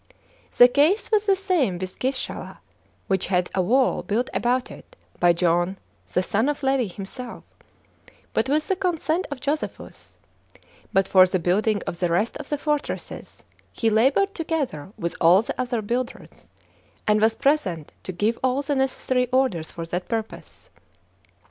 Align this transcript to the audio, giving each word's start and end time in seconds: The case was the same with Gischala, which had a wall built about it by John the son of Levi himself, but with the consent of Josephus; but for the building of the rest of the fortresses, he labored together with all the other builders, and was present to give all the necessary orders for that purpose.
The 0.57 0.67
case 0.67 1.11
was 1.11 1.27
the 1.27 1.35
same 1.35 1.77
with 1.77 1.99
Gischala, 1.99 2.57
which 3.05 3.27
had 3.27 3.51
a 3.53 3.61
wall 3.61 4.01
built 4.01 4.31
about 4.33 4.71
it 4.71 4.95
by 5.19 5.31
John 5.31 5.77
the 6.11 6.23
son 6.23 6.49
of 6.49 6.63
Levi 6.63 6.91
himself, 6.91 7.43
but 8.33 8.49
with 8.49 8.67
the 8.67 8.75
consent 8.75 9.27
of 9.29 9.39
Josephus; 9.39 10.17
but 10.91 11.07
for 11.07 11.27
the 11.27 11.37
building 11.37 11.83
of 11.85 11.99
the 11.99 12.09
rest 12.09 12.35
of 12.37 12.49
the 12.49 12.57
fortresses, 12.57 13.43
he 13.71 13.91
labored 13.91 14.33
together 14.33 14.91
with 14.97 15.15
all 15.21 15.43
the 15.43 15.53
other 15.61 15.83
builders, 15.83 16.49
and 17.05 17.21
was 17.21 17.35
present 17.35 17.93
to 18.01 18.11
give 18.11 18.39
all 18.43 18.63
the 18.63 18.73
necessary 18.73 19.29
orders 19.31 19.69
for 19.69 19.85
that 19.85 20.07
purpose. 20.09 20.71